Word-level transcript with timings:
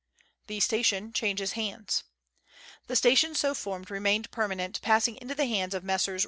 The 0.47 0.59
Station 0.59 1.13
changes 1.13 1.51
hands. 1.51 2.05
The 2.87 2.95
station 2.95 3.35
so 3.35 3.53
formed 3.53 3.91
remained 3.91 4.31
permanent, 4.31 4.81
passing 4.81 5.15
into 5.21 5.35
the 5.35 5.45
hands 5.45 5.75
of 5.75 5.83
Messrs. 5.83 6.19